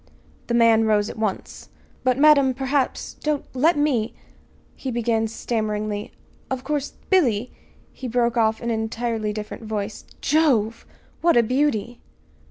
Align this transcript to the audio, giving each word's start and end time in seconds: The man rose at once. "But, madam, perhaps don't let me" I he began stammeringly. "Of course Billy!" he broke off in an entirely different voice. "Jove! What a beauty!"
The 0.47 0.55
man 0.55 0.85
rose 0.85 1.11
at 1.11 1.19
once. 1.19 1.69
"But, 2.03 2.17
madam, 2.17 2.55
perhaps 2.55 3.13
don't 3.21 3.45
let 3.55 3.77
me" 3.77 4.15
I 4.17 4.19
he 4.75 4.89
began 4.89 5.27
stammeringly. 5.27 6.11
"Of 6.49 6.63
course 6.63 6.93
Billy!" 7.11 7.51
he 7.93 8.07
broke 8.07 8.35
off 8.35 8.59
in 8.63 8.71
an 8.71 8.79
entirely 8.79 9.31
different 9.31 9.65
voice. 9.65 10.03
"Jove! 10.19 10.87
What 11.21 11.37
a 11.37 11.43
beauty!" 11.43 12.01